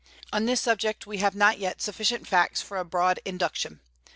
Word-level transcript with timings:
On 0.33 0.45
this 0.47 0.59
subject 0.59 1.05
we 1.05 1.19
have 1.19 1.35
not 1.35 1.59
yet 1.59 1.79
sufficient 1.79 2.25
facts 2.27 2.59
for 2.59 2.77
a 2.79 2.83
broad 2.83 3.19
induction. 3.23 3.81